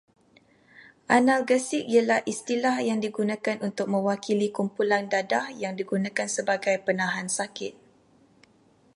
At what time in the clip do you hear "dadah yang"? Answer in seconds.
5.13-5.73